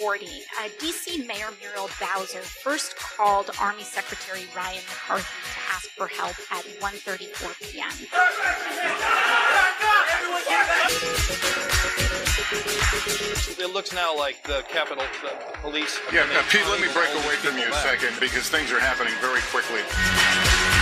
[0.00, 1.26] according to public reporting, uh, D.C.
[1.26, 7.60] Mayor Muriel Bowser first called Army Secretary Ryan McCarthy to ask for help at 1:34
[7.72, 7.92] p.m.
[13.58, 16.00] It looks now like the Capitol the Police.
[16.12, 19.40] Yeah, Pete, let me break away from you a second because things are happening very
[19.52, 20.79] quickly.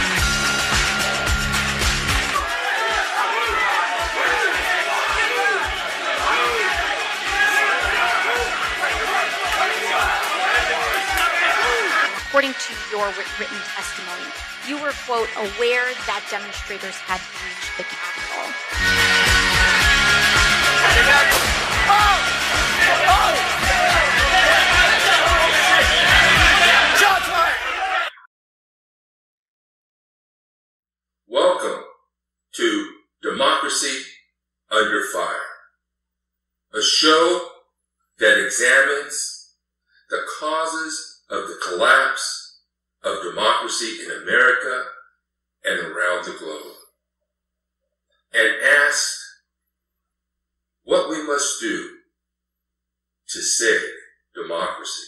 [12.38, 13.06] According to your
[13.36, 14.30] written testimony,
[14.68, 18.54] you were, quote, aware that demonstrators had breached the Capitol.
[31.26, 31.82] Welcome
[32.54, 34.04] to Democracy
[34.70, 35.34] Under Fire,
[36.72, 37.48] a show
[38.20, 39.54] that examines
[40.08, 42.60] the causes of the collapse
[43.04, 44.84] of democracy in America
[45.64, 46.74] and around the globe,
[48.32, 48.48] and
[48.86, 49.24] asks
[50.84, 51.96] what we must do
[53.28, 53.90] to save
[54.34, 55.06] democracy.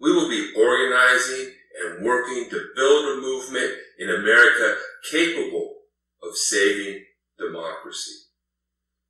[0.00, 1.52] We will be organizing
[1.84, 4.76] and working to build a movement in America
[5.10, 5.74] capable
[6.22, 7.04] of saving
[7.38, 8.12] democracy.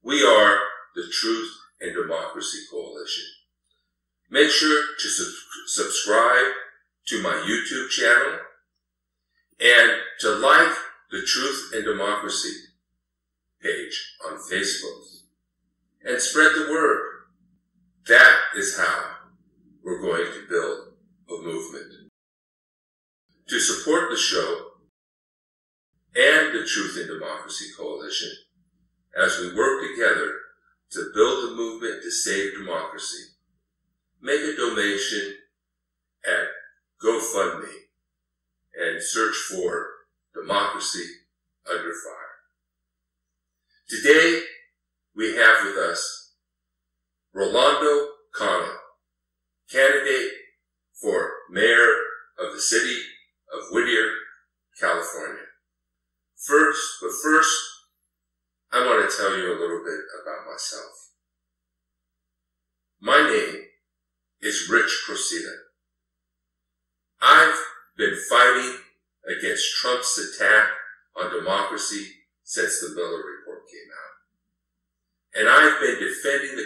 [0.03, 0.59] We are
[0.95, 3.25] the Truth and Democracy Coalition.
[4.31, 6.53] Make sure to sub- subscribe
[7.09, 8.39] to my YouTube channel
[9.61, 10.77] and to like
[11.11, 12.53] the Truth and Democracy
[13.61, 15.11] page on Facebook
[16.05, 17.01] and spread the word.
[18.07, 19.17] That is how
[19.85, 20.95] we're going to build
[21.29, 21.93] a movement.
[23.49, 24.67] To support the show
[26.15, 28.31] and the Truth and Democracy Coalition
[29.21, 30.33] as we work together
[30.93, 33.25] to build the movement to save democracy,
[34.23, 35.35] make a donation
[36.27, 36.47] at
[37.03, 37.73] GoFundMe
[38.75, 39.87] and search for
[40.35, 41.07] Democracy
[41.69, 42.31] Under Fire.
[43.89, 44.43] Today,
[45.17, 46.35] we have with us
[47.35, 48.75] Rolando Cano,
[49.71, 50.31] candidate
[51.01, 51.97] for mayor
[52.39, 52.97] of the city
[53.53, 54.11] of Whittier,
[54.79, 55.45] California.
[56.37, 57.53] First, but first,
[58.73, 61.11] I want to tell you a little bit about myself.
[63.01, 63.65] My name
[64.41, 65.55] is Rich Crocita.
[67.21, 67.59] I've
[67.97, 68.77] been fighting
[69.37, 70.69] against Trump's attack
[71.17, 72.07] on democracy
[72.43, 75.41] since the Mueller Report came out.
[75.41, 76.57] And I've been defending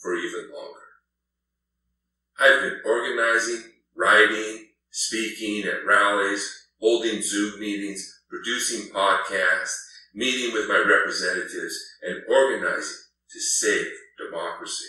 [0.00, 0.80] for even longer.
[2.40, 9.76] I've been organizing, writing, speaking at rallies, holding Zoom meetings, producing podcasts,
[10.14, 12.96] meeting with my representatives, and organizing
[13.30, 13.86] to save
[14.18, 14.88] democracy.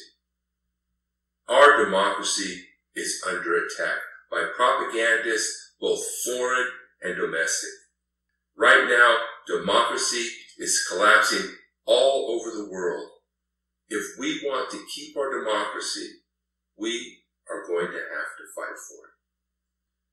[1.47, 2.63] Our democracy
[2.95, 3.97] is under attack
[4.31, 6.67] by propagandists, both foreign
[7.01, 7.69] and domestic.
[8.57, 9.17] Right now,
[9.47, 13.09] democracy is collapsing all over the world.
[14.13, 16.07] If we want to keep our democracy,
[16.77, 17.17] we
[17.49, 19.13] are going to have to fight for it.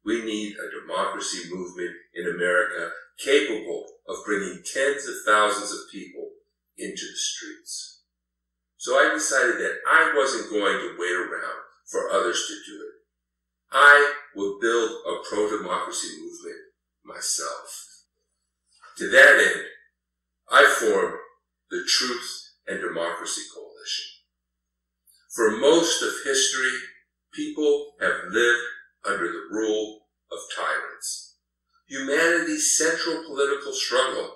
[0.05, 6.31] We need a democracy movement in America capable of bringing tens of thousands of people
[6.78, 8.00] into the streets.
[8.78, 12.94] So I decided that I wasn't going to wait around for others to do it.
[13.72, 16.61] I would build a pro-democracy movement
[17.05, 18.05] myself.
[18.97, 19.65] To that end,
[20.50, 21.19] I formed
[21.71, 23.69] the Truth and Democracy Coalition.
[25.31, 26.73] For most of history,
[27.33, 28.67] people have lived
[29.09, 30.01] under the rule
[30.33, 31.37] of tyrants.
[31.87, 34.35] Humanity's central political struggle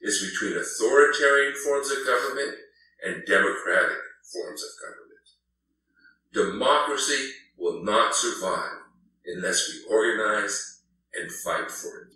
[0.00, 2.56] is between authoritarian forms of government
[3.04, 3.98] and democratic
[4.32, 5.22] forms of government.
[6.32, 8.82] Democracy will not survive
[9.24, 10.82] unless we organize
[11.14, 12.08] and fight for it.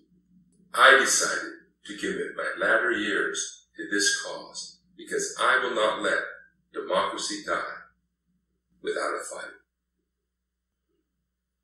[0.75, 1.52] I decided
[1.87, 6.19] to commit my latter years to this cause because I will not let
[6.72, 7.75] democracy die
[8.82, 9.52] without a fight.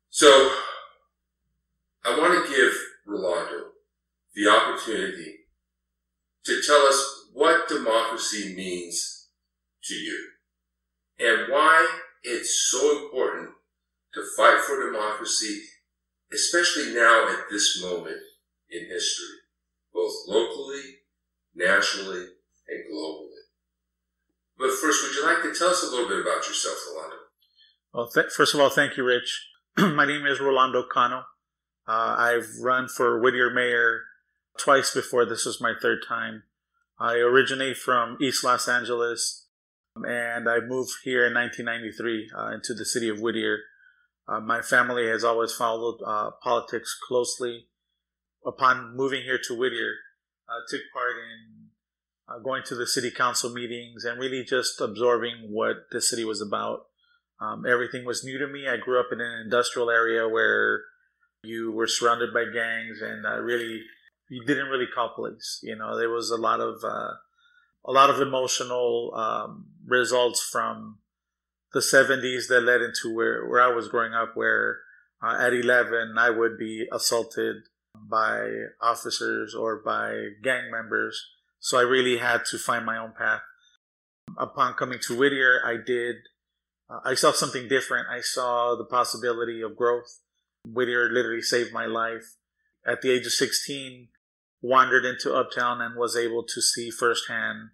[0.09, 0.27] So,
[2.05, 2.73] I want to give
[3.05, 3.71] Rolando
[4.35, 5.35] the opportunity
[6.45, 9.29] to tell us what democracy means
[9.83, 10.29] to you
[11.19, 13.49] and why it's so important
[14.13, 15.61] to fight for democracy,
[16.31, 18.17] especially now at this moment
[18.69, 19.37] in history,
[19.93, 20.81] both locally,
[21.55, 22.27] nationally,
[22.67, 23.32] and globally.
[24.57, 27.15] But first, would you like to tell us a little bit about yourself, Rolando?
[27.93, 29.49] Well, th- first of all, thank you, Rich.
[29.77, 31.23] My name is Rolando Cano.
[31.87, 34.01] Uh, I've run for Whittier mayor
[34.57, 35.25] twice before.
[35.25, 36.43] This is my third time.
[36.99, 39.47] I originate from East Los Angeles.
[39.95, 43.59] and I moved here in 1993 uh, into the city of Whittier.
[44.27, 47.67] Uh, my family has always followed uh, politics closely.
[48.45, 49.93] Upon moving here to Whittier,
[50.69, 51.42] took part in
[52.27, 56.41] uh, going to the city council meetings and really just absorbing what the city was
[56.41, 56.87] about.
[57.39, 58.67] Um, everything was new to me.
[58.67, 60.81] I grew up in an industrial area where
[61.43, 63.81] you were surrounded by gangs and uh, really
[64.29, 65.59] you didn't really call police.
[65.61, 67.13] You know, there was a lot of uh,
[67.85, 70.99] a lot of emotional um, results from
[71.73, 74.79] the 70s that led into where, where I was growing up, where
[75.21, 77.57] uh, at 11 I would be assaulted
[77.95, 78.47] by
[78.81, 81.21] officers or by gang members.
[81.63, 83.39] So I really had to find my own path.
[84.37, 86.17] Upon coming to Whittier, I did,
[86.89, 88.07] uh, I saw something different.
[88.11, 90.19] I saw the possibility of growth.
[90.67, 92.35] Whittier literally saved my life.
[92.85, 94.09] At the age of 16,
[94.61, 97.69] wandered into Uptown and was able to see firsthand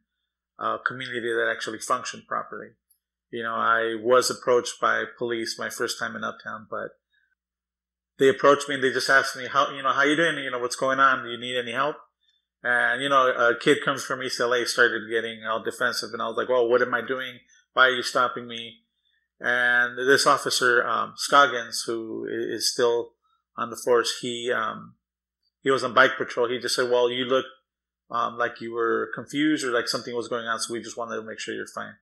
[0.59, 2.73] a community that actually functioned properly.
[3.31, 6.89] You know, I was approached by police my first time in Uptown, but
[8.19, 10.37] they approached me and they just asked me, how, you know, how you doing?
[10.37, 11.23] You know, what's going on?
[11.23, 11.95] Do you need any help?
[12.63, 16.09] And, you know, a kid comes from East LA, started getting all defensive.
[16.13, 17.39] And I was like, well, what am I doing?
[17.73, 18.79] Why are you stopping me?
[19.39, 23.13] And this officer, um, Scoggins, who is still
[23.57, 24.95] on the force, he, um,
[25.61, 26.49] he was on bike patrol.
[26.49, 27.45] He just said, well, you look,
[28.11, 30.59] um, like you were confused or like something was going on.
[30.59, 31.93] So we just wanted to make sure you're fine.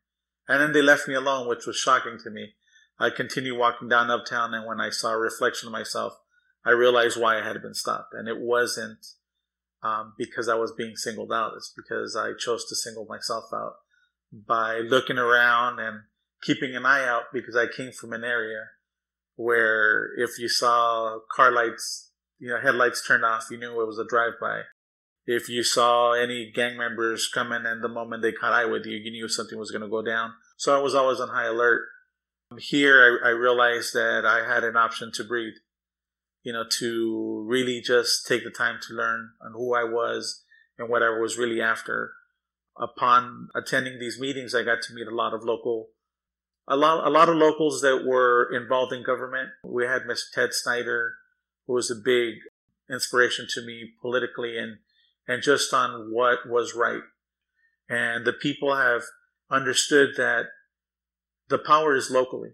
[0.47, 2.53] And then they left me alone, which was shocking to me.
[2.99, 6.13] I continued walking down uptown, and when I saw a reflection of myself,
[6.65, 8.13] I realized why I had been stopped.
[8.13, 9.05] And it wasn't
[9.83, 13.73] um, because I was being singled out, it's because I chose to single myself out
[14.31, 16.01] by looking around and
[16.41, 18.65] keeping an eye out because I came from an area
[19.35, 23.99] where if you saw car lights, you know, headlights turned off, you knew it was
[23.99, 24.61] a drive by.
[25.25, 28.97] If you saw any gang members coming and the moment they caught eye with you,
[28.97, 30.33] you knew something was going to go down.
[30.57, 31.83] So I was always on high alert.
[32.57, 35.55] Here, I, I realized that I had an option to breathe,
[36.47, 40.45] you know, to really just take the time to learn on who I was
[40.79, 42.13] and what I was really after.
[42.79, 45.89] Upon attending these meetings, I got to meet a lot of local,
[46.65, 49.49] a lot, a lot of locals that were involved in government.
[49.61, 50.31] We had Mr.
[50.33, 51.15] Ted Snyder,
[51.65, 52.35] who was a big
[52.89, 54.77] inspiration to me politically and,
[55.27, 57.03] and just on what was right.
[57.89, 59.01] And the people have
[59.51, 60.45] understood that
[61.49, 62.51] the power is locally.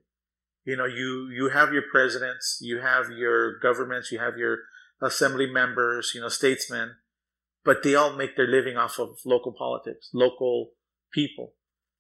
[0.65, 4.60] You know, you, you have your presidents, you have your governments, you have your
[5.01, 6.95] assembly members, you know, statesmen,
[7.65, 10.71] but they all make their living off of local politics, local
[11.12, 11.54] people.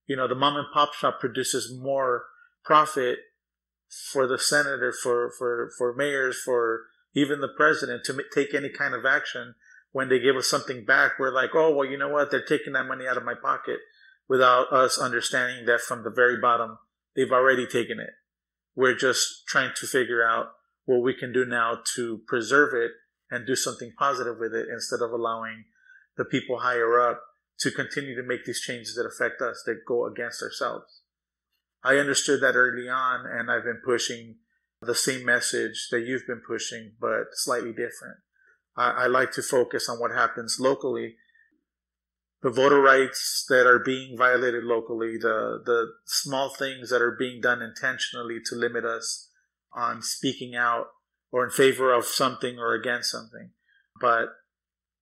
[0.07, 2.25] You know, the mom and pop shop produces more
[2.63, 3.19] profit
[4.11, 6.83] for the senator, for, for, for mayors, for
[7.13, 9.55] even the president to take any kind of action
[9.91, 11.13] when they give us something back.
[11.19, 12.31] We're like, oh, well, you know what?
[12.31, 13.79] They're taking that money out of my pocket
[14.27, 16.77] without us understanding that from the very bottom,
[17.15, 18.09] they've already taken it.
[18.75, 20.47] We're just trying to figure out
[20.85, 22.91] what we can do now to preserve it
[23.29, 25.65] and do something positive with it instead of allowing
[26.17, 27.21] the people higher up
[27.59, 31.01] to continue to make these changes that affect us, that go against ourselves.
[31.83, 34.35] I understood that early on, and I've been pushing
[34.81, 38.17] the same message that you've been pushing, but slightly different.
[38.75, 41.15] I, I like to focus on what happens locally
[42.43, 47.41] the voter rights that are being violated locally, the the small things that are being
[47.41, 49.29] done intentionally to limit us
[49.73, 50.87] on speaking out
[51.31, 53.51] or in favor of something or against something.
[53.99, 54.27] But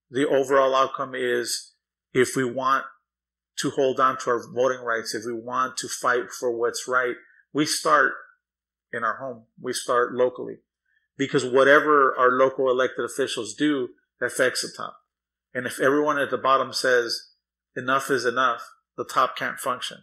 [0.10, 1.74] the overall outcome is
[2.14, 2.86] if we want
[3.58, 7.16] to hold on to our voting rights, if we want to fight for what's right,
[7.54, 8.14] we start
[8.94, 9.44] in our home.
[9.60, 10.58] We start locally.
[11.18, 13.90] Because whatever our local elected officials do
[14.22, 14.98] affects the top.
[15.54, 17.31] And if everyone at the bottom says,
[17.76, 18.62] enough is enough,
[18.98, 20.00] the top can't function.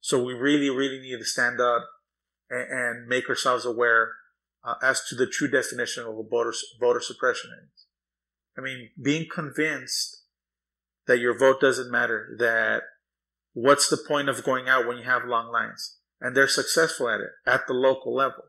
[0.00, 1.88] So we really, really need to stand up
[2.50, 4.12] and, and make ourselves aware
[4.64, 7.86] uh, as to the true definition of what voter, voter suppression is.
[8.56, 10.22] I mean, being convinced
[11.06, 12.82] that your vote doesn't matter, that
[13.54, 15.98] what's the point of going out when you have long lines?
[16.20, 18.44] And they're successful at it at the local level.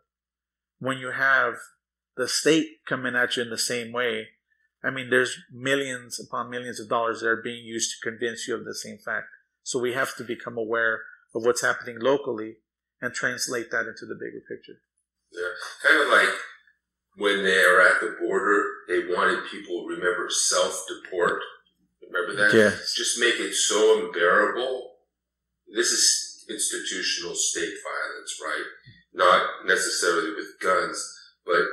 [0.79, 1.55] When you have
[2.15, 4.27] the state coming at you in the same way,
[4.83, 8.55] I mean, there's millions upon millions of dollars that are being used to convince you
[8.55, 9.27] of the same fact.
[9.63, 11.01] So we have to become aware
[11.33, 12.57] of what's happening locally
[13.01, 14.81] and translate that into the bigger picture.
[15.31, 16.35] Yeah, kind of like
[17.15, 21.41] when they are at the border, they wanted people to remember self-deport.
[22.11, 22.55] Remember that?
[22.55, 22.71] Yeah.
[22.95, 24.91] Just make it so unbearable.
[25.73, 28.65] This is institutional state violence, right?
[29.13, 30.99] Not necessarily with guns,
[31.45, 31.63] but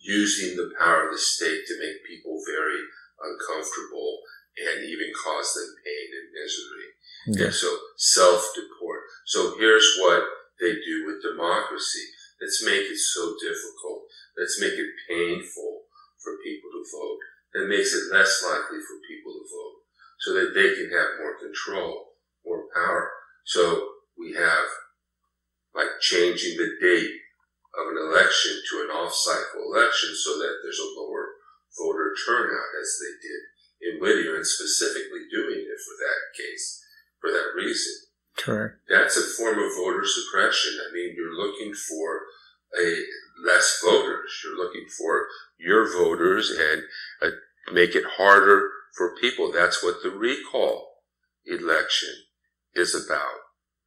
[0.00, 2.80] using the power of the state to make people very
[3.20, 4.20] uncomfortable
[4.56, 6.88] and even cause them pain and misery.
[7.26, 7.44] Yeah.
[7.46, 9.00] And so self-deport.
[9.26, 10.24] So here's what
[10.60, 12.04] they do with democracy.
[12.40, 14.08] Let's make it so difficult.
[14.36, 15.84] Let's make it painful
[16.24, 17.20] for people to vote.
[17.52, 19.76] That makes it less likely for people to vote
[20.20, 23.10] so that they can have more control, more power.
[23.44, 23.88] So
[24.18, 24.66] we have
[25.74, 27.10] like changing the date
[27.80, 31.40] of an election to an off-cycle election so that there's a lower
[31.78, 33.42] voter turnout as they did
[33.80, 36.84] in Whittier and specifically doing it for that case,
[37.20, 37.92] for that reason.
[38.36, 38.76] Correct.
[38.88, 40.78] That's a form of voter suppression.
[40.80, 42.20] I mean, you're looking for
[42.78, 43.02] a
[43.44, 44.30] less voters.
[44.44, 45.26] You're looking for
[45.58, 46.82] your voters and
[47.22, 47.34] uh,
[47.72, 49.52] make it harder for people.
[49.52, 50.88] That's what the recall
[51.46, 52.10] election
[52.74, 53.40] is about,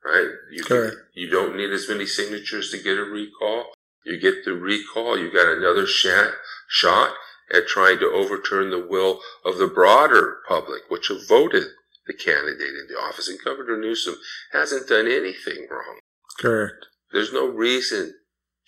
[0.04, 0.30] right?
[0.52, 0.96] You, Correct.
[1.14, 3.74] you don't need as many signatures to get a recall.
[4.06, 6.34] You get the recall, you got another shot,
[6.68, 7.14] shot
[7.54, 11.64] at trying to overturn the will of the broader public, which have voted
[12.08, 13.30] the candidate into office.
[13.30, 14.16] And Governor Newsom
[14.52, 16.00] hasn't done anything wrong.
[16.40, 16.86] Correct.
[17.12, 18.14] There's no reason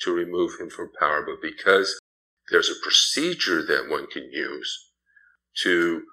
[0.02, 2.00] to remove him from power, but because
[2.52, 4.92] there's a procedure that one can use
[5.64, 6.04] to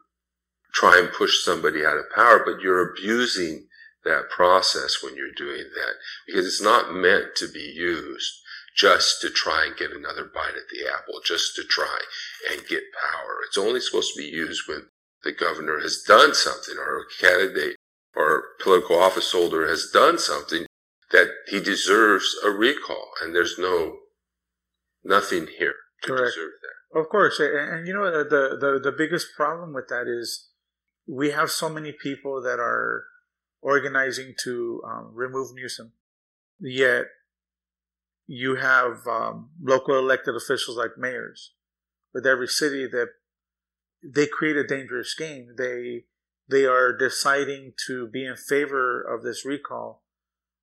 [0.72, 3.66] try and push somebody out of power, but you're abusing
[4.04, 5.94] that process when you're doing that
[6.26, 8.41] because it's not meant to be used
[8.76, 12.00] just to try and get another bite at the apple, just to try
[12.50, 13.38] and get power.
[13.46, 14.86] It's only supposed to be used when
[15.24, 17.76] the governor has done something or a candidate
[18.14, 20.66] or political office holder has done something
[21.10, 23.10] that he deserves a recall.
[23.22, 23.98] And there's no,
[25.04, 26.34] nothing here to Correct.
[26.34, 27.00] deserve that.
[27.00, 30.50] Of course, and, and you know the, the the biggest problem with that is
[31.06, 33.04] we have so many people that are
[33.62, 35.92] organizing to um, remove Newsom,
[36.60, 37.06] yet
[38.26, 41.52] you have um, local elected officials like mayors
[42.14, 43.08] with every city that
[44.02, 45.54] they create a dangerous game.
[45.56, 46.04] They
[46.48, 50.02] they are deciding to be in favor of this recall,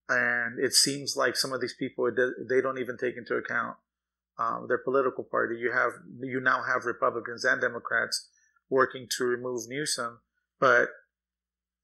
[0.07, 2.09] and it seems like some of these people
[2.49, 3.77] they don't even take into account
[4.37, 5.57] um, their political party.
[5.57, 8.29] You have you now have Republicans and Democrats
[8.69, 10.19] working to remove Newsom,
[10.59, 10.89] but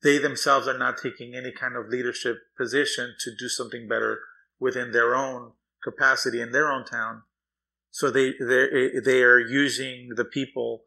[0.04, 4.20] they themselves are not taking any kind of leadership position to do something better
[4.60, 5.52] within their own
[5.86, 7.22] capacity in their own town.
[7.92, 10.84] So they they they are using the people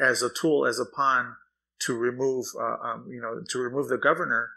[0.00, 1.34] as a tool, as a pawn
[1.80, 4.48] to remove uh, um, you know to remove the governor.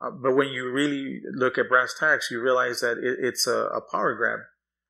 [0.00, 3.66] Uh, but when you really look at brass tacks, you realize that it, it's a,
[3.66, 4.38] a power grab.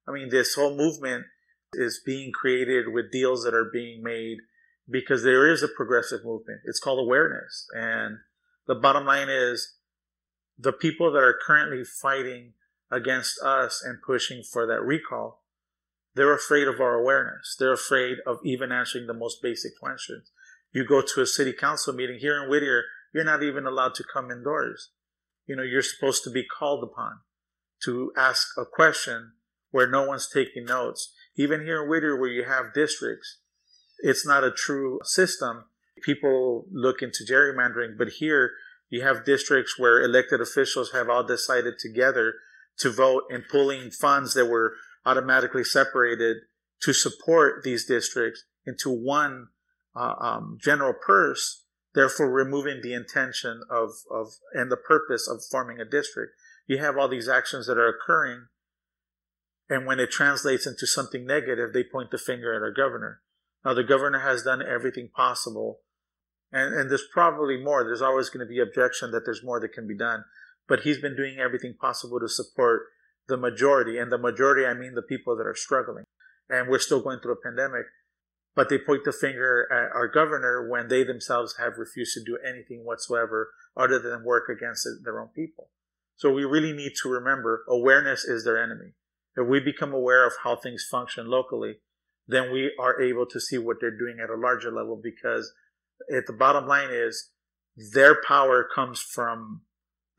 [0.07, 1.25] I mean, this whole movement
[1.73, 4.39] is being created with deals that are being made
[4.91, 6.61] because there is a progressive movement.
[6.65, 7.67] It's called awareness.
[7.73, 8.19] And
[8.67, 9.77] the bottom line is
[10.59, 12.53] the people that are currently fighting
[12.91, 15.43] against us and pushing for that recall,
[16.15, 17.57] they're afraid of our awareness.
[17.59, 20.31] They're afraid of even answering the most basic questions.
[20.73, 24.05] You go to a city council meeting here in Whittier, you're not even allowed to
[24.05, 24.91] come indoors.
[25.47, 27.21] You know, you're supposed to be called upon
[27.85, 29.33] to ask a question
[29.71, 31.13] where no one's taking notes.
[31.37, 33.39] Even here in Whittier, where you have districts,
[34.01, 35.65] it's not a true system.
[36.03, 38.53] People look into gerrymandering, but here
[38.89, 42.35] you have districts where elected officials have all decided together
[42.81, 46.39] to vote and pulling funds that were automatically separated
[46.83, 49.49] to support these districts into one
[49.95, 55.81] uh, um, general purse, therefore removing the intention of, of and the purpose of forming
[55.81, 56.33] a district.
[56.67, 58.47] You have all these actions that are occurring,
[59.69, 63.23] and when it translates into something negative, they point the finger at our governor.
[63.65, 65.81] Now, the governor has done everything possible,
[66.53, 67.85] and, and there's probably more.
[67.85, 70.25] There's always going to be objection that there's more that can be done
[70.71, 72.83] but he's been doing everything possible to support
[73.27, 73.99] the majority.
[73.99, 76.05] And the majority, I mean the people that are struggling.
[76.49, 77.87] And we're still going through a pandemic,
[78.55, 82.39] but they point the finger at our governor when they themselves have refused to do
[82.47, 85.71] anything whatsoever other than work against their own people.
[86.15, 88.93] So we really need to remember awareness is their enemy.
[89.37, 91.81] If we become aware of how things function locally,
[92.29, 95.53] then we are able to see what they're doing at a larger level because
[96.15, 97.31] at the bottom line is
[97.93, 99.63] their power comes from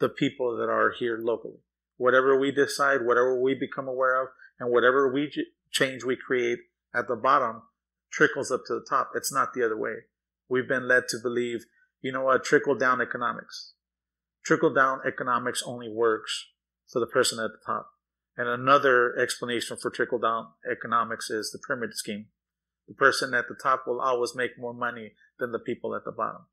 [0.01, 1.59] the people that are here locally.
[1.95, 4.29] Whatever we decide, whatever we become aware of,
[4.59, 5.31] and whatever we
[5.71, 6.59] change we create
[6.93, 7.63] at the bottom
[8.11, 9.11] trickles up to the top.
[9.15, 9.93] It's not the other way.
[10.49, 11.65] We've been led to believe,
[12.01, 13.73] you know what, trickle down economics.
[14.43, 16.47] Trickle down economics only works
[16.91, 17.91] for the person at the top.
[18.37, 22.27] And another explanation for trickle down economics is the pyramid scheme.
[22.87, 26.11] The person at the top will always make more money than the people at the
[26.11, 26.45] bottom.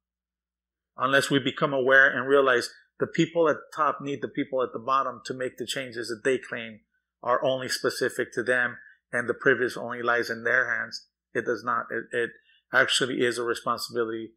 [0.97, 4.73] Unless we become aware and realize the people at the top need the people at
[4.73, 6.81] the bottom to make the changes that they claim
[7.23, 8.79] are only specific to them
[9.13, 11.07] and the privilege only lies in their hands.
[11.35, 11.87] It does not.
[11.91, 12.31] It, it
[12.73, 14.33] actually is a responsibility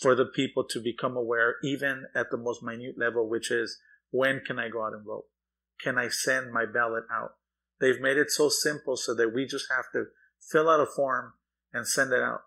[0.00, 3.78] for the people to become aware, even at the most minute level, which is
[4.10, 5.24] When can I go out and vote?
[5.82, 7.32] Can I send my ballot out?
[7.80, 10.06] They've made it so simple so that we just have to
[10.50, 11.32] fill out a form
[11.72, 12.40] and send it out.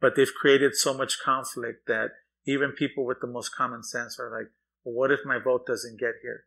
[0.00, 2.10] But they've created so much conflict that
[2.46, 4.50] even people with the most common sense are like,
[4.82, 6.44] what if my vote doesn't get here?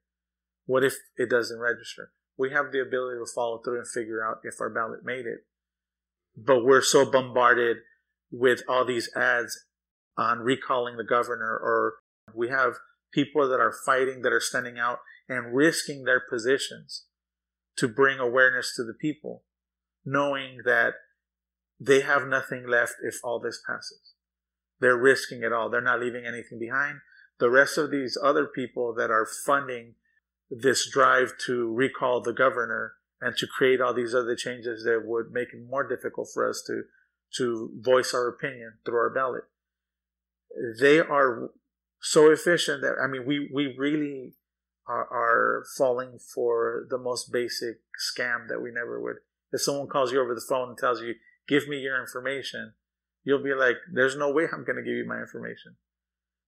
[0.66, 2.12] What if it doesn't register?
[2.38, 5.46] We have the ability to follow through and figure out if our ballot made it.
[6.36, 7.78] But we're so bombarded
[8.32, 9.66] with all these ads
[10.18, 11.96] on recalling the governor, or
[12.34, 12.74] we have
[13.14, 17.06] people that are fighting, that are standing out and risking their positions
[17.78, 19.44] to bring awareness to the people,
[20.04, 20.94] knowing that
[21.80, 24.13] they have nothing left if all this passes.
[24.80, 25.70] They're risking it all.
[25.70, 27.00] They're not leaving anything behind.
[27.40, 29.96] The rest of these other people that are funding
[30.50, 35.32] this drive to recall the governor and to create all these other changes that would
[35.32, 36.84] make it more difficult for us to
[37.38, 39.46] to voice our opinion through our ballot.
[40.80, 41.50] They are
[42.00, 44.36] so efficient that I mean we we really
[44.88, 49.18] are, are falling for the most basic scam that we never would.
[49.52, 51.16] If someone calls you over the phone and tells you,
[51.48, 52.74] "Give me your information,"
[53.24, 55.78] you'll be like, "There's no way I'm going to give you my information."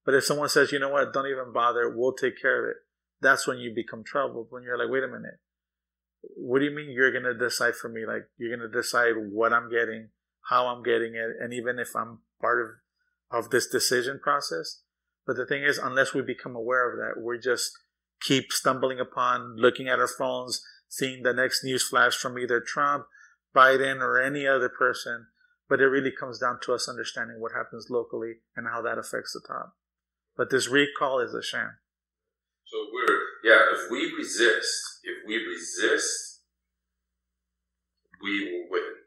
[0.06, 1.14] But if someone says, "You know what?
[1.14, 1.90] Don't even bother.
[1.90, 2.78] We'll take care of it,"
[3.22, 4.48] that's when you become troubled.
[4.50, 5.40] When you're like, "Wait a minute."
[6.36, 8.06] What do you mean you're gonna decide for me?
[8.06, 10.10] Like you're gonna decide what I'm getting,
[10.50, 12.68] how I'm getting it, and even if I'm part of
[13.32, 14.82] of this decision process.
[15.26, 17.72] But the thing is, unless we become aware of that, we just
[18.22, 23.08] keep stumbling upon looking at our phones, seeing the next news flash from either Trump,
[23.56, 25.28] Biden, or any other person.
[25.68, 29.34] But it really comes down to us understanding what happens locally and how that affects
[29.34, 29.74] the top.
[30.38, 31.78] But this recall is a sham.
[32.66, 33.62] So we're yeah.
[33.74, 36.42] If we resist, if we resist,
[38.22, 39.06] we will win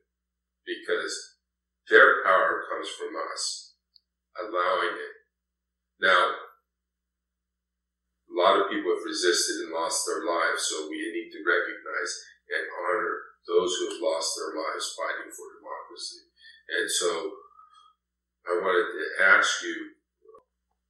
[0.66, 1.36] because
[1.90, 3.74] their power comes from us
[4.38, 5.14] allowing it.
[6.00, 6.38] Now,
[8.30, 12.12] a lot of people have resisted and lost their lives, so we need to recognize
[12.54, 13.14] and honor
[13.48, 16.27] those who have lost their lives fighting for democracy.
[16.68, 17.08] And so
[18.46, 19.96] I wanted to ask you,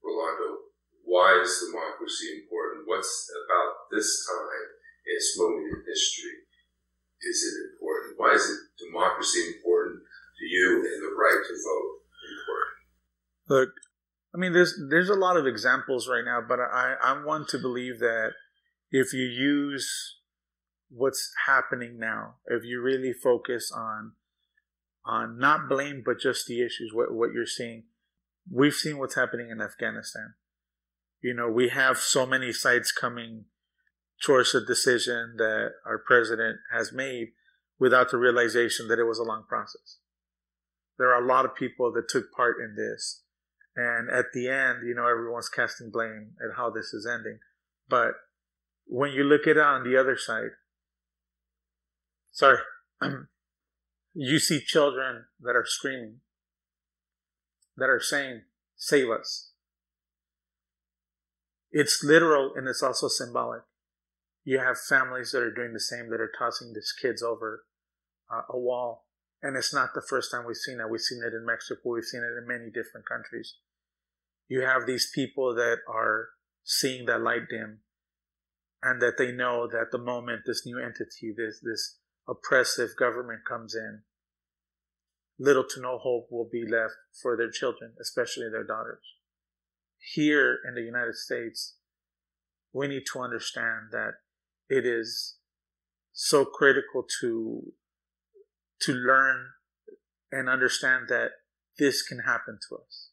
[0.02, 0.68] Rolando,
[1.04, 2.86] why is democracy important?
[2.86, 4.66] What's about this time,
[5.06, 6.48] its moment in history,
[7.22, 8.18] is it important?
[8.18, 11.94] Why is it democracy important to you and the right to vote
[12.26, 12.78] important?
[13.48, 13.70] Look,
[14.34, 17.58] I mean, there's there's a lot of examples right now, but I I'm one to
[17.58, 18.32] believe that
[18.90, 20.16] if you use
[20.90, 24.12] what's happening now, if you really focus on
[25.08, 27.84] on not blame but just the issues, what what you're seeing,
[28.50, 30.34] we've seen what's happening in Afghanistan.
[31.20, 33.46] You know, we have so many sites coming
[34.22, 37.28] towards a decision that our president has made
[37.78, 39.98] without the realization that it was a long process.
[40.98, 43.22] There are a lot of people that took part in this
[43.78, 47.38] and at the end, you know, everyone's casting blame at how this is ending.
[47.88, 48.14] But
[48.86, 50.50] when you look at it on the other side,
[52.32, 52.58] sorry,
[54.20, 56.20] you see children that are screaming,
[57.76, 58.42] that are saying,
[58.76, 59.50] Save us.
[61.72, 63.62] It's literal and it's also symbolic.
[64.44, 67.64] You have families that are doing the same, that are tossing these kids over
[68.32, 69.06] uh, a wall.
[69.42, 70.88] And it's not the first time we've seen it.
[70.88, 71.80] We've seen it in Mexico.
[71.90, 73.54] We've seen it in many different countries
[74.48, 76.30] you have these people that are
[76.64, 77.80] seeing that light dim
[78.82, 83.74] and that they know that the moment this new entity, this, this oppressive government comes
[83.74, 84.02] in,
[85.38, 89.02] little to no hope will be left for their children, especially their daughters.
[90.14, 91.76] Here in the United States,
[92.72, 94.14] we need to understand that
[94.68, 95.36] it is
[96.12, 97.72] so critical to
[98.82, 99.46] to learn
[100.30, 101.30] and understand that
[101.78, 103.10] this can happen to us.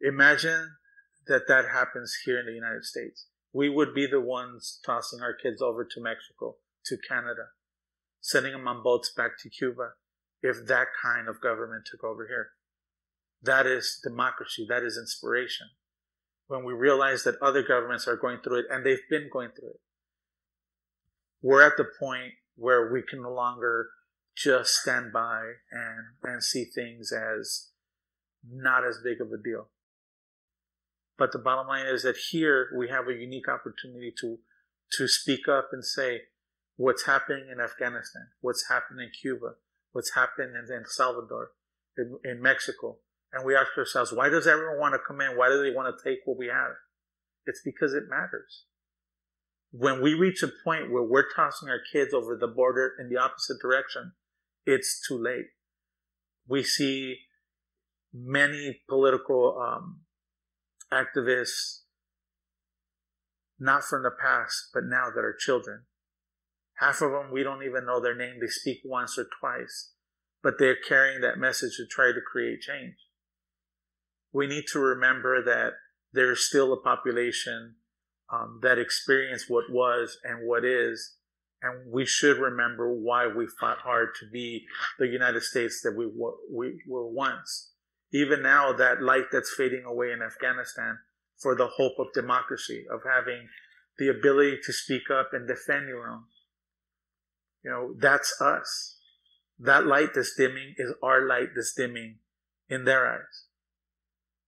[0.00, 0.76] Imagine
[1.26, 3.26] that that happens here in the United States.
[3.52, 7.48] We would be the ones tossing our kids over to Mexico, to Canada,
[8.20, 9.90] sending them on boats back to Cuba
[10.42, 12.50] if that kind of government took over here.
[13.42, 14.66] That is democracy.
[14.68, 15.68] That is inspiration.
[16.46, 19.70] When we realize that other governments are going through it and they've been going through
[19.70, 19.80] it,
[21.42, 23.90] we're at the point where we can no longer
[24.36, 27.68] just stand by and, and see things as
[28.48, 29.68] not as big of a deal.
[31.16, 34.38] But the bottom line is that here we have a unique opportunity to
[34.92, 36.22] to speak up and say
[36.76, 39.56] what's happening in Afghanistan, what's happening in Cuba,
[39.98, 41.50] what's happened in El Salvador,
[41.96, 42.98] in, in Mexico.
[43.32, 45.36] And we ask ourselves, why does everyone want to come in?
[45.36, 46.70] Why do they want to take what we have?
[47.46, 48.66] It's because it matters.
[49.72, 53.20] When we reach a point where we're tossing our kids over the border in the
[53.20, 54.12] opposite direction,
[54.64, 55.46] it's too late.
[56.46, 57.16] We see
[58.14, 60.02] many political um,
[60.92, 61.80] activists
[63.58, 65.86] not from the past, but now that are children.
[66.80, 68.38] Half of them, we don't even know their name.
[68.40, 69.90] They speak once or twice,
[70.42, 72.94] but they're carrying that message to try to create change.
[74.32, 75.72] We need to remember that
[76.12, 77.76] there's still a population
[78.32, 81.16] um, that experience what was and what is,
[81.62, 84.64] and we should remember why we fought hard to be
[84.98, 86.06] the United States that we
[86.52, 87.72] we were once.
[88.12, 90.98] Even now, that light that's fading away in Afghanistan
[91.38, 93.48] for the hope of democracy, of having
[93.98, 96.24] the ability to speak up and defend your own.
[97.64, 98.96] You know, that's us.
[99.58, 102.18] That light that's dimming is our light that's dimming
[102.68, 103.46] in their eyes.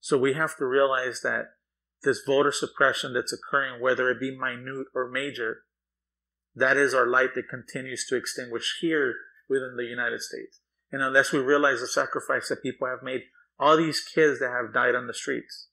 [0.00, 1.46] So we have to realize that
[2.02, 5.64] this voter suppression that's occurring, whether it be minute or major,
[6.54, 9.14] that is our light that continues to extinguish here
[9.48, 10.60] within the United States.
[10.90, 13.22] And unless we realize the sacrifice that people have made,
[13.58, 15.68] all these kids that have died on the streets.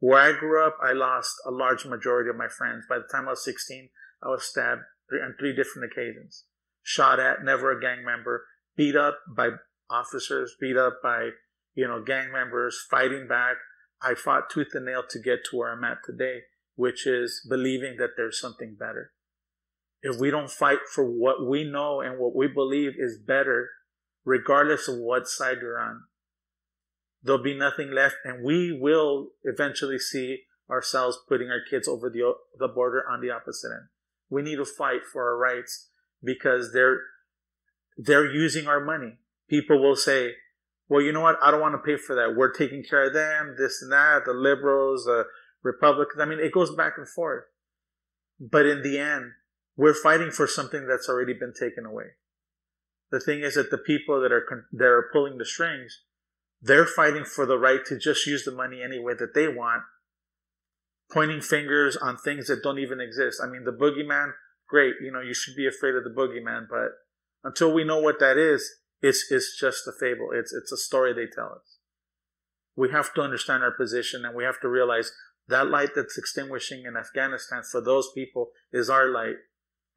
[0.00, 2.84] Where I grew up, I lost a large majority of my friends.
[2.88, 3.88] By the time I was 16,
[4.22, 6.44] I was stabbed on three different occasions.
[6.84, 8.44] Shot at, never a gang member,
[8.76, 9.48] beat up by
[9.90, 11.30] officers, beat up by,
[11.74, 13.56] you know, gang members, fighting back.
[14.00, 16.42] I fought tooth and nail to get to where I'm at today,
[16.76, 19.10] which is believing that there's something better
[20.04, 23.70] if we don't fight for what we know and what we believe is better,
[24.22, 26.02] regardless of what side you're on,
[27.22, 32.34] there'll be nothing left, and we will eventually see ourselves putting our kids over the
[32.58, 33.88] the border on the opposite end.
[34.28, 35.88] We need to fight for our rights
[36.24, 37.00] because they're
[37.96, 39.18] they're using our money.
[39.48, 40.32] People will say,
[40.88, 41.38] "Well, you know what?
[41.42, 42.34] I don't want to pay for that.
[42.36, 45.24] We're taking care of them, this and that, the liberals, the
[45.62, 47.44] Republicans." I mean, it goes back and forth.
[48.40, 49.32] But in the end,
[49.76, 52.16] we're fighting for something that's already been taken away.
[53.10, 56.02] The thing is that the people that are that are pulling the strings,
[56.60, 59.82] they're fighting for the right to just use the money any way that they want,
[61.12, 63.40] pointing fingers on things that don't even exist.
[63.42, 64.32] I mean, the boogeyman,
[64.68, 66.92] great, you know, you should be afraid of the boogeyman, but
[67.42, 68.70] until we know what that is,
[69.02, 70.30] it's it's just a fable.
[70.32, 71.78] It's it's a story they tell us.
[72.76, 75.12] We have to understand our position and we have to realize
[75.46, 79.36] that light that's extinguishing in Afghanistan for those people is our light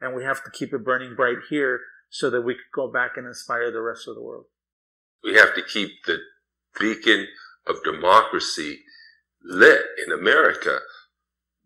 [0.01, 3.11] and we have to keep it burning bright here so that we could go back
[3.15, 4.45] and inspire the rest of the world.
[5.23, 6.19] We have to keep the
[6.79, 7.27] beacon
[7.65, 8.81] of democracy
[9.43, 10.79] lit in America,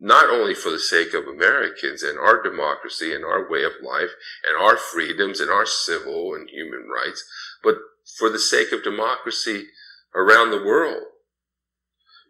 [0.04, 4.10] not only for the sake of Americans and our democracy and our way of life
[4.48, 7.24] and our freedoms and our civil and human rights,
[7.64, 7.76] but
[8.18, 9.68] for the sake of democracy
[10.16, 11.04] around the world.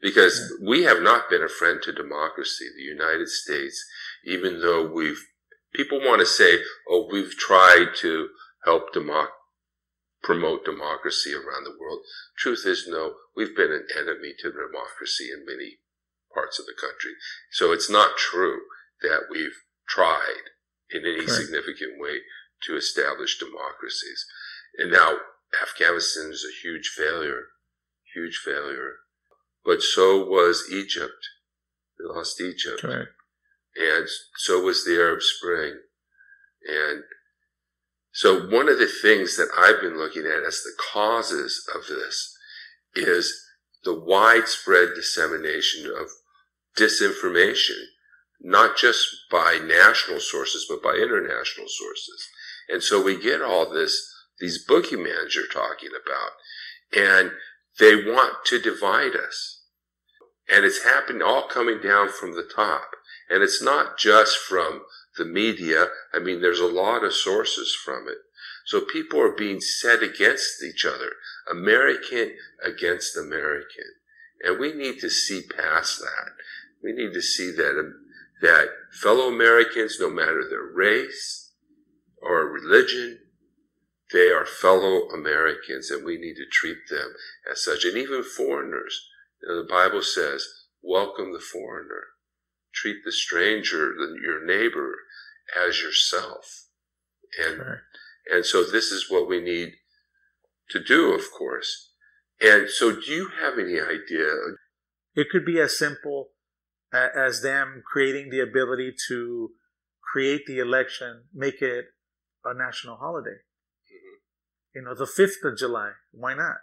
[0.02, 3.86] Because we have not been a friend to democracy, the United States,
[4.26, 5.24] even though we've
[5.74, 6.58] people want to say,
[6.90, 8.28] oh, we've tried to
[8.66, 9.28] help democ-
[10.22, 12.00] promote democracy around the world.
[12.38, 15.78] Truth is, no, we've been an enemy to democracy in many
[16.34, 17.12] parts of the country.
[17.52, 18.62] So it's not true
[19.02, 20.52] that we've tried
[20.90, 21.32] in any Correct.
[21.32, 22.20] significant way
[22.64, 24.26] to establish democracies.
[24.78, 25.18] And now
[25.62, 27.46] Afghanistan is a huge failure,
[28.14, 28.96] huge failure.
[29.66, 31.30] But so was Egypt.
[32.00, 32.82] We lost Egypt.
[32.82, 33.10] Correct
[33.76, 35.80] and so was the Arab Spring.
[36.68, 37.04] And
[38.12, 42.36] so one of the things that I've been looking at as the causes of this
[42.96, 43.34] is
[43.84, 46.08] the widespread dissemination of
[46.78, 47.80] disinformation,
[48.40, 52.28] not just by national sources, but by international sources.
[52.70, 56.32] And so we get all this, these boogeymans you're talking about,
[56.94, 57.32] and
[57.80, 59.62] they want to divide us.
[60.50, 62.92] And it's happening all coming down from the top.
[63.30, 64.82] And it's not just from
[65.18, 65.88] the media.
[66.14, 68.18] I mean, there's a lot of sources from it.
[68.66, 71.14] So people are being set against each other,
[71.50, 73.86] American against American.
[74.44, 76.32] And we need to see past that.
[76.84, 77.94] We need to see that,
[78.42, 81.52] that fellow Americans, no matter their race
[82.22, 83.20] or religion,
[84.12, 87.14] they are fellow Americans and we need to treat them
[87.50, 87.86] as such.
[87.86, 89.08] And even foreigners.
[89.42, 90.46] You know, the Bible says,
[90.84, 92.04] welcome the foreigner
[92.74, 94.96] treat the stranger, your neighbor,
[95.58, 96.68] as yourself.
[97.40, 97.82] And, sure.
[98.32, 99.74] and so this is what we need
[100.70, 101.92] to do, of course.
[102.42, 104.34] And so do you have any idea?
[105.16, 106.30] It could be as simple
[106.94, 109.52] as them creating the ability to
[110.12, 111.86] create the election, make it
[112.44, 113.38] a national holiday.
[113.88, 114.76] Mm-hmm.
[114.76, 115.92] You know, the 5th of July.
[116.12, 116.58] Why not?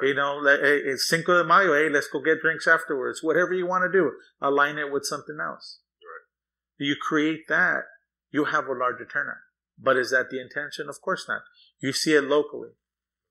[0.00, 0.08] Right.
[0.08, 1.74] You know, it's Cinco de Mayo.
[1.74, 3.22] Hey, let's go get drinks afterwards.
[3.22, 5.80] Whatever you want to do, align it with something else.
[6.00, 6.86] Right.
[6.86, 7.82] You create that,
[8.32, 9.36] you have a larger turnout.
[9.78, 10.88] But is that the intention?
[10.88, 11.42] Of course not.
[11.80, 12.70] You see it locally.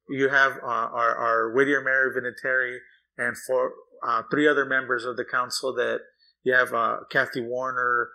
[0.10, 2.78] You have uh, our, our Whittier Mayor Vinatieri
[3.18, 3.74] and four,
[4.06, 6.00] uh, three other members of the council that
[6.44, 8.10] You have uh, Kathy Warner,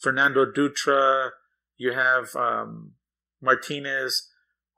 [0.00, 1.30] Fernando Dutra.
[1.76, 2.92] You have um,
[3.42, 4.30] Martinez,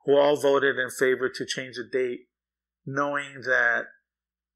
[0.05, 2.21] who all voted in favor to change the date,
[2.87, 3.85] knowing that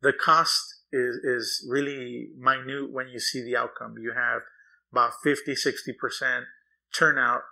[0.01, 3.95] the cost is, is really minute when you see the outcome.
[4.01, 4.43] You have
[4.91, 6.45] about 50, 60%
[6.95, 7.43] turnout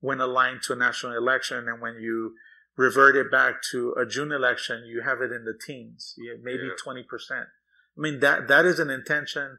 [0.00, 1.68] when aligned to a national election.
[1.68, 2.34] And when you
[2.76, 6.92] revert it back to a June election, you have it in the teens, maybe yeah.
[6.92, 7.04] 20%.
[7.96, 9.58] I mean, that, that is an intention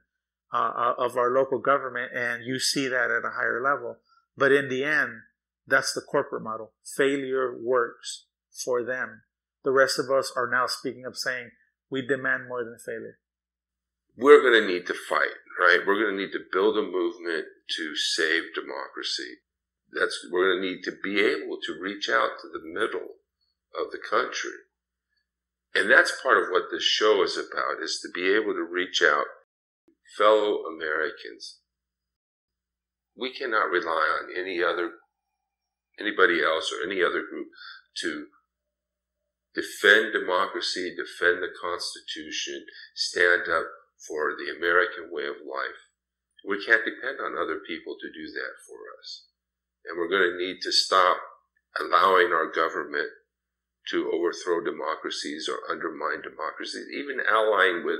[0.54, 3.98] uh, uh, of our local government, and you see that at a higher level.
[4.38, 5.22] But in the end,
[5.68, 6.74] that's the corporate model.
[6.96, 8.26] Failure works
[8.64, 9.22] for them.
[9.64, 11.52] The rest of us are now speaking up saying,
[11.90, 13.20] we demand more than failure.
[14.18, 15.80] We're going to need to fight, right?
[15.86, 17.46] We're going to need to build a movement
[17.78, 19.42] to save democracy.
[19.92, 23.20] That's, we're going to need to be able to reach out to the middle
[23.78, 24.65] of the country.
[25.76, 29.04] And that's part of what this show is about, is to be able to reach
[29.04, 29.26] out
[30.18, 31.60] fellow Americans.
[33.18, 34.92] We cannot rely on any other,
[36.00, 37.48] anybody else or any other group
[38.02, 38.28] to
[39.54, 43.68] defend democracy, defend the Constitution, stand up
[44.08, 45.82] for the American way of life.
[46.48, 49.28] We can't depend on other people to do that for us.
[49.86, 51.18] And we're going to need to stop
[51.80, 53.10] allowing our government
[53.92, 58.00] to overthrow democracies or undermine democracies, even allying with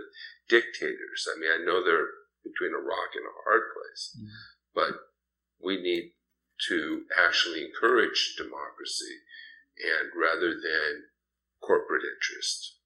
[0.50, 1.28] dictators.
[1.30, 2.10] I mean, I know they're
[2.44, 4.30] between a rock and a hard place, mm-hmm.
[4.74, 4.94] but
[5.64, 6.14] we need
[6.70, 9.26] to actually encourage democracy
[9.78, 11.10] and rather than
[11.62, 12.78] corporate interest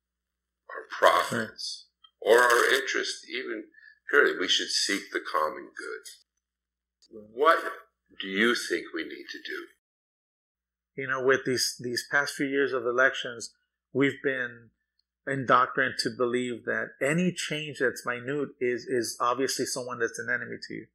[0.70, 1.88] or profits
[2.26, 2.34] right.
[2.34, 3.66] or our interest, even
[4.10, 7.22] purely, we should seek the common good.
[7.34, 7.60] What
[8.20, 9.68] do you think we need to do?
[11.00, 13.54] You know, with these these past few years of elections,
[13.94, 14.72] we've been
[15.26, 20.58] indoctrinated to believe that any change that's minute is is obviously someone that's an enemy
[20.68, 20.88] to you.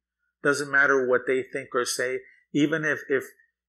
[0.43, 2.19] Doesn't matter what they think or say,
[2.53, 3.23] even if if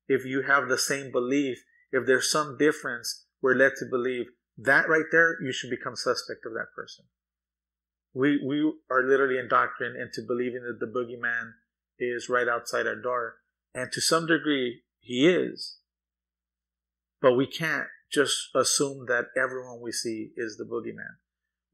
[0.08, 4.26] if you have the same belief, if there's some difference, we're led to believe
[4.58, 7.06] that right there, you should become suspect of that person.
[8.12, 11.52] We we are literally indoctrinated into believing that the boogeyman
[11.98, 13.36] is right outside our door.
[13.74, 15.78] And to some degree, he is.
[17.20, 21.16] But we can't just assume that everyone we see is the boogeyman.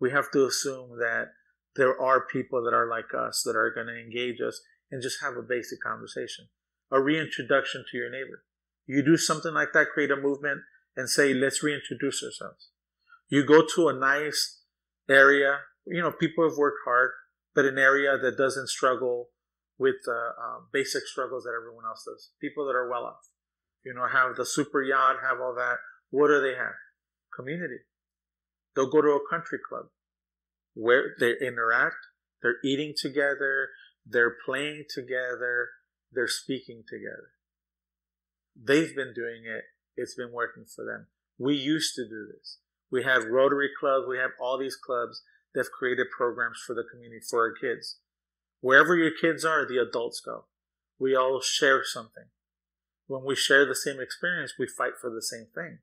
[0.00, 1.32] We have to assume that
[1.76, 5.22] there are people that are like us that are going to engage us and just
[5.22, 6.48] have a basic conversation,
[6.90, 8.44] a reintroduction to your neighbor.
[8.86, 10.60] You do something like that, create a movement
[10.96, 12.70] and say, let's reintroduce ourselves.
[13.28, 14.60] You go to a nice
[15.08, 17.10] area, you know, people have worked hard,
[17.54, 19.30] but an area that doesn't struggle
[19.78, 22.30] with uh, uh, basic struggles that everyone else does.
[22.40, 23.28] People that are well off,
[23.84, 25.76] you know, have the super yacht, have all that.
[26.10, 26.74] What do they have?
[27.34, 27.78] Community.
[28.74, 29.86] They'll go to a country club
[30.74, 31.96] where they interact,
[32.42, 33.68] they're eating together,
[34.06, 35.68] they're playing together,
[36.10, 37.32] they're speaking together.
[38.56, 39.64] They've been doing it.
[39.96, 41.08] It's been working for them.
[41.38, 42.58] We used to do this.
[42.90, 44.06] We have Rotary clubs.
[44.08, 45.22] We have all these clubs
[45.54, 47.98] that have created programs for the community, for our kids.
[48.60, 50.44] Wherever your kids are, the adults go.
[50.98, 52.26] We all share something.
[53.06, 55.78] When we share the same experience, we fight for the same thing.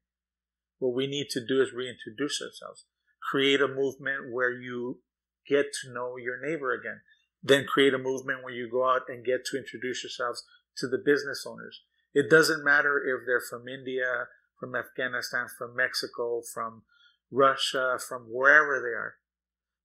[0.80, 2.86] What we need to do is reintroduce ourselves,
[3.30, 5.02] create a movement where you
[5.48, 7.02] get to know your neighbor again.
[7.42, 10.44] Then create a movement where you go out and get to introduce yourselves
[10.78, 11.82] to the business owners.
[12.14, 14.28] It doesn't matter if they're from India,
[14.60, 16.84] from Afghanistan, from Mexico, from
[17.32, 19.16] Russia, from wherever they are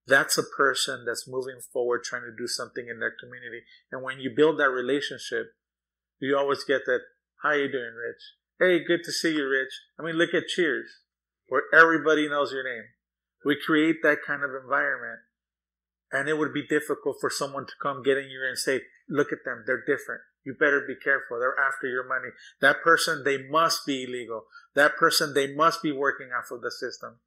[0.06, 4.20] that's a person that's moving forward trying to do something in their community and when
[4.20, 5.54] you build that relationship
[6.20, 7.00] you always get that
[7.44, 8.22] how you doing rich?
[8.58, 9.68] Hey good to see you rich.
[10.00, 10.88] I mean look at cheers
[11.48, 12.84] where everybody knows your name.
[13.44, 15.20] We create that kind of environment
[16.10, 18.80] and it would be difficult for someone to come get in here and say
[19.10, 20.22] look at them they're different.
[20.42, 21.38] You better be careful.
[21.38, 22.32] They're after your money.
[22.62, 24.44] That person they must be illegal.
[24.74, 27.18] That person they must be working off of the system.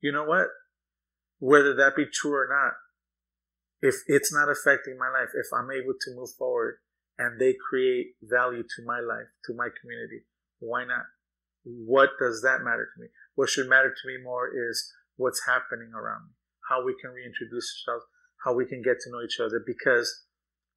[0.00, 0.48] You know what?
[1.38, 2.72] Whether that be true or not,
[3.86, 6.78] if it's not affecting my life, if I'm able to move forward
[7.18, 10.24] and they create value to my life, to my community,
[10.58, 11.04] why not?
[11.64, 13.08] What does that matter to me?
[13.34, 16.34] What should matter to me more is what's happening around me,
[16.68, 18.06] how we can reintroduce ourselves,
[18.44, 19.62] how we can get to know each other.
[19.64, 20.24] Because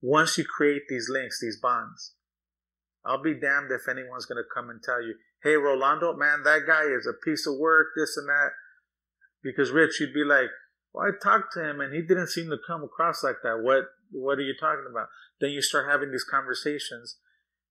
[0.02, 2.15] once you create these links, these bonds,
[3.06, 6.67] I'll be damned if anyone's going to come and tell you, hey, Rolando, man, that
[6.67, 8.52] guy is a piece of work, this and that.
[9.41, 10.49] Because Rich, you'd be like,
[10.93, 13.60] well, I talked to him and he didn't seem to come across like that.
[13.62, 15.08] What what are you talking about?
[15.39, 17.17] Then you start having these conversations.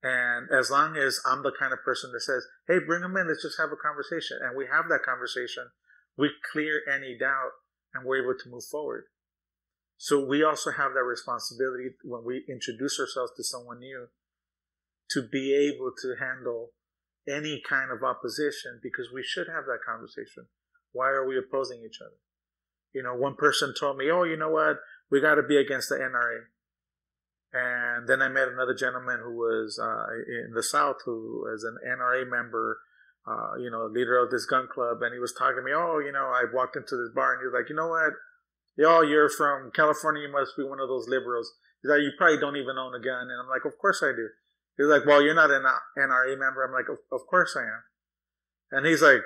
[0.03, 3.27] And as long as I'm the kind of person that says, hey, bring them in,
[3.29, 4.39] let's just have a conversation.
[4.43, 5.71] And we have that conversation,
[6.17, 7.59] we clear any doubt
[7.95, 9.05] and we're able to move forward.
[9.97, 14.07] So we also have that responsibility when we introduce ourselves to someone new
[15.11, 16.71] to be able to handle
[17.27, 20.47] any kind of opposition because we should have that conversation.
[20.93, 22.17] Why are we opposing each other?
[22.95, 24.79] You know, one person told me, "Oh, you know what?
[25.11, 26.47] We got to be against the NRA."
[27.53, 31.79] And then I met another gentleman who was uh, in the South, who was an
[31.81, 32.81] NRA member,
[33.27, 35.73] uh, you know, leader of this gun club, and he was talking to me.
[35.75, 38.13] Oh, you know, I walked into this bar, and he was like, "You know what?
[38.77, 40.23] Yo, you're from California.
[40.23, 43.01] You must be one of those liberals." He's like, "You probably don't even own a
[43.01, 44.29] gun," and I'm like, "Of course I do."
[44.77, 45.65] He's like, "Well, you're not an
[45.97, 47.83] NRA member." I'm like, "Of, of course I am,"
[48.73, 49.25] and he's like,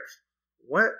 [0.67, 0.95] "What?"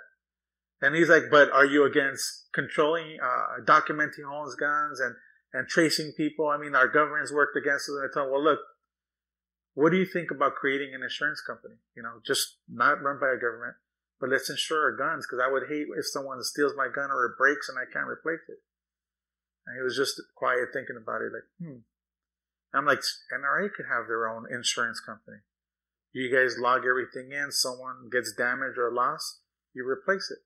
[0.83, 5.15] And he's like, "But are you against controlling, uh, documenting owns guns and
[5.53, 6.49] and tracing people?
[6.49, 8.59] I mean, our government's worked against us." And I told him, "Well, look,
[9.75, 11.75] what do you think about creating an insurance company?
[11.95, 13.77] You know, just not run by a government,
[14.19, 17.25] but let's insure our guns because I would hate if someone steals my gun or
[17.27, 18.59] it breaks and I can't replace it."
[19.65, 21.87] And he was just quiet thinking about it, like, hmm.
[22.73, 22.99] I'm like,
[23.31, 25.37] NRA could have their own insurance company.
[26.11, 29.41] You guys log everything in, someone gets damaged or lost,
[29.73, 30.39] you replace it.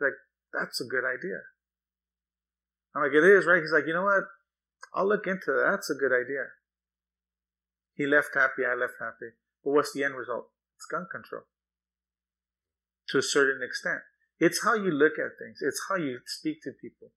[0.00, 0.16] Like,
[0.52, 1.40] that's a good idea.
[2.94, 3.60] I'm like, it is, right?
[3.60, 4.24] He's like, you know what?
[4.94, 5.68] I'll look into that.
[5.70, 6.56] That's a good idea.
[7.94, 9.36] He left happy, I left happy.
[9.64, 10.48] But what's the end result?
[10.76, 11.42] It's gun control.
[13.10, 14.00] To a certain extent.
[14.38, 15.58] It's how you look at things.
[15.60, 17.12] It's how you speak to people.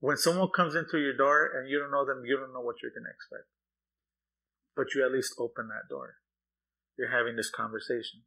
[0.00, 2.76] When someone comes into your door and you don't know them, you don't know what
[2.82, 3.48] you're going to expect.
[4.74, 6.16] But you at least open that door.
[6.98, 8.24] You're having this conversation.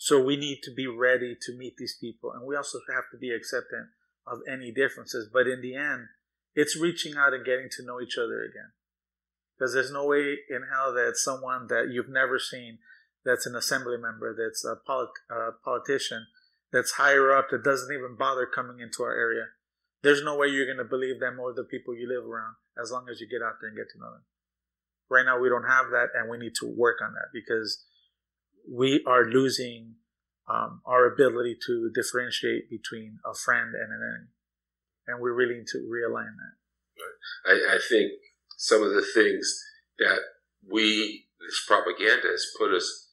[0.00, 2.32] So we need to be ready to meet these people.
[2.32, 3.88] And we also have to be accepting
[4.26, 5.28] of any differences.
[5.30, 6.08] But in the end,
[6.54, 8.72] it's reaching out and getting to know each other again.
[9.52, 12.78] Because there's no way in hell that someone that you've never seen,
[13.26, 16.28] that's an assembly member, that's a polit- uh, politician,
[16.72, 19.52] that's higher up, that doesn't even bother coming into our area,
[20.02, 22.90] there's no way you're going to believe them or the people you live around as
[22.90, 24.24] long as you get out there and get to know them.
[25.10, 27.84] Right now, we don't have that, and we need to work on that because
[28.70, 29.94] we are losing
[30.48, 34.30] um, our ability to differentiate between a friend and an enemy.
[35.06, 37.50] And we really need to realign that.
[37.50, 38.12] I, I think
[38.56, 39.52] some of the things
[39.98, 40.18] that
[40.70, 43.08] we, this propaganda has put us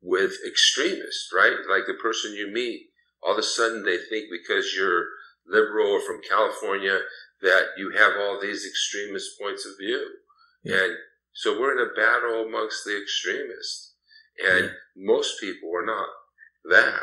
[0.00, 1.56] with extremists, right?
[1.70, 2.88] Like the person you meet,
[3.22, 5.06] all of a sudden they think because you're
[5.46, 6.98] liberal or from California
[7.40, 10.06] that you have all these extremist points of view.
[10.64, 10.76] Yeah.
[10.76, 10.96] And
[11.32, 13.91] so we're in a battle amongst the extremists.
[14.38, 16.06] And most people are not
[16.70, 17.02] that.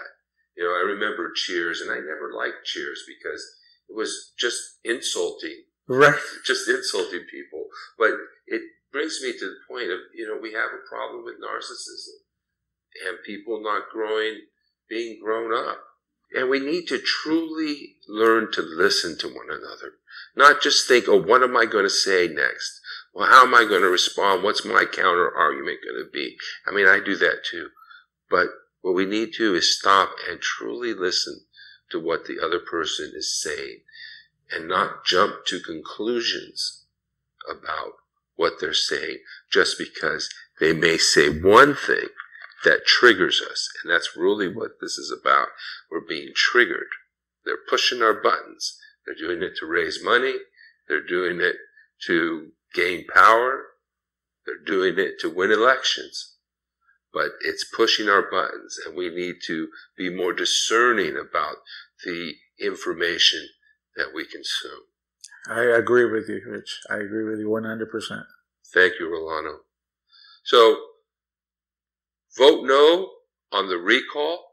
[0.58, 3.42] You know, I remember Cheers, and I never liked Cheers because
[3.90, 5.64] it was just insulting.
[5.88, 6.20] Right.
[6.46, 7.66] Just insulting people.
[7.98, 8.12] But
[8.46, 8.62] it
[8.92, 12.22] brings me to the point of, you know, we have a problem with narcissism
[13.08, 14.42] and people not growing,
[14.88, 15.80] being grown up.
[16.32, 19.94] And we need to truly learn to listen to one another.
[20.36, 22.79] Not just think, oh, what am I going to say next?
[23.14, 24.44] Well, how am I going to respond?
[24.44, 26.38] What's my counter argument going to be?
[26.68, 27.70] I mean, I do that too.
[28.30, 28.48] But
[28.82, 31.42] what we need to is stop and truly listen
[31.90, 33.80] to what the other person is saying
[34.52, 36.86] and not jump to conclusions
[37.50, 37.94] about
[38.36, 39.18] what they're saying
[39.52, 42.08] just because they may say one thing
[42.64, 43.70] that triggers us.
[43.82, 45.48] And that's really what this is about.
[45.90, 46.90] We're being triggered.
[47.46, 48.78] They're pushing our buttons.
[49.06, 50.36] They're doing it to raise money.
[50.88, 51.56] They're doing it
[52.08, 53.66] to gain power.
[54.46, 56.36] They're doing it to win elections.
[57.14, 61.58] But it's pushing our buttons and we need to be more discerning about
[62.06, 63.48] the information
[63.96, 64.82] that we consume.
[65.48, 66.82] I agree with you, Rich.
[66.90, 68.24] I agree with you 100%.
[68.74, 69.62] Thank you, Rolando.
[70.44, 70.78] So
[72.38, 73.12] Vote no
[73.52, 74.46] on the recall.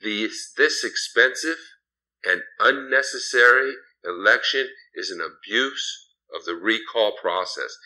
[0.00, 1.58] This, this expensive
[2.24, 7.76] and unnecessary election is an abuse of the recall process.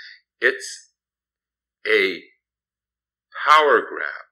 [0.40, 0.90] It's
[1.86, 2.22] a
[3.46, 4.24] power grab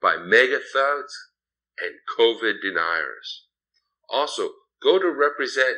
[0.00, 1.12] by MAGA thugs
[1.78, 3.46] and COVID deniers.
[4.08, 4.50] Also,
[4.82, 5.76] go to represent.us.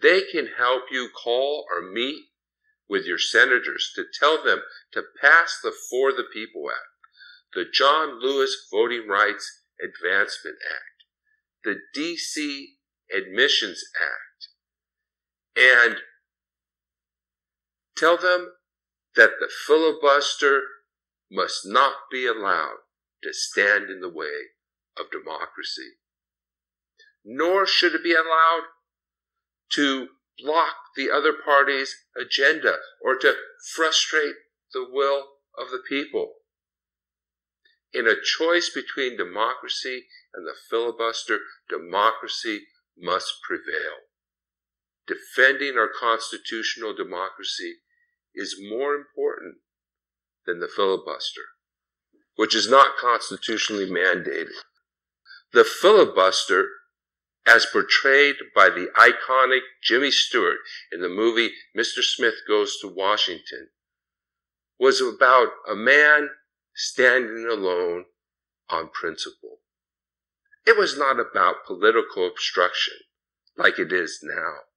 [0.00, 2.26] They can help you call or meet
[2.88, 6.78] with your senators to tell them to pass the For the People Act,
[7.54, 11.04] the John Lewis Voting Rights Advancement Act,
[11.64, 12.64] the DC
[13.14, 14.27] Admissions Act,
[15.58, 15.96] and
[17.96, 18.52] tell them
[19.16, 20.62] that the filibuster
[21.30, 22.78] must not be allowed
[23.24, 24.52] to stand in the way
[24.98, 25.96] of democracy.
[27.24, 28.62] Nor should it be allowed
[29.72, 33.34] to block the other party's agenda or to
[33.74, 34.36] frustrate
[34.72, 35.24] the will
[35.58, 36.34] of the people.
[37.92, 40.04] In a choice between democracy
[40.34, 44.07] and the filibuster, democracy must prevail.
[45.08, 47.76] Defending our constitutional democracy
[48.34, 49.56] is more important
[50.46, 51.40] than the filibuster,
[52.36, 54.52] which is not constitutionally mandated.
[55.54, 56.68] The filibuster,
[57.46, 60.58] as portrayed by the iconic Jimmy Stewart
[60.92, 62.02] in the movie Mr.
[62.02, 63.68] Smith Goes to Washington,
[64.78, 66.28] was about a man
[66.74, 68.04] standing alone
[68.68, 69.60] on principle.
[70.66, 72.94] It was not about political obstruction
[73.56, 74.67] like it is now.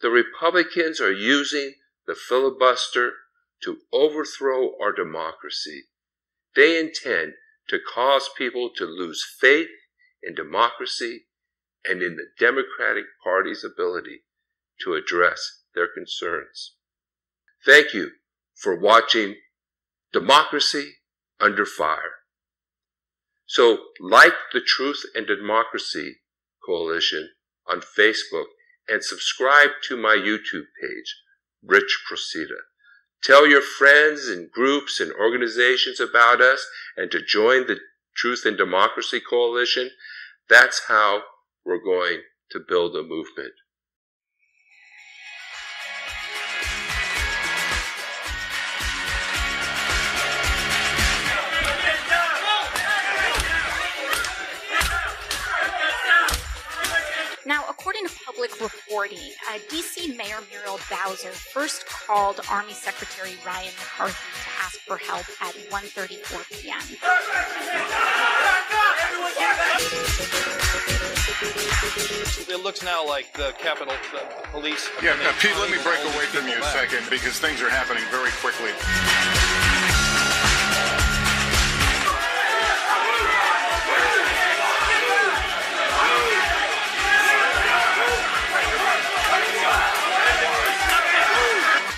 [0.00, 1.74] The Republicans are using
[2.06, 3.12] the filibuster
[3.62, 5.84] to overthrow our democracy.
[6.54, 7.34] They intend
[7.68, 9.68] to cause people to lose faith
[10.22, 11.26] in democracy
[11.88, 14.20] and in the Democratic Party's ability
[14.82, 16.74] to address their concerns.
[17.64, 18.10] Thank you
[18.54, 19.36] for watching
[20.12, 20.94] Democracy
[21.40, 22.12] Under Fire.
[23.46, 26.16] So, like the Truth and Democracy
[26.64, 27.30] Coalition
[27.68, 28.46] on Facebook
[28.88, 31.16] and subscribe to my YouTube page,
[31.62, 32.58] Rich Procida.
[33.22, 36.66] Tell your friends and groups and organizations about us
[36.96, 37.78] and to join the
[38.14, 39.90] Truth and Democracy Coalition.
[40.48, 41.22] That's how
[41.64, 42.20] we're going
[42.50, 43.54] to build a movement.
[57.84, 59.18] According to public reporting,
[59.50, 65.26] uh, DC Mayor Muriel Bowser first called Army Secretary Ryan McCarthy to ask for help
[65.42, 66.80] at 1:34 p.m.
[72.48, 74.88] It looks now like the Capitol the Police.
[75.02, 77.68] Yeah, and uh, Pete, let me break away from you a second because things are
[77.68, 78.72] happening very quickly.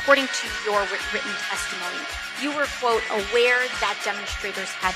[0.07, 0.83] According to your
[1.13, 1.99] written testimony,
[2.41, 4.95] you were, quote, aware that demonstrators had.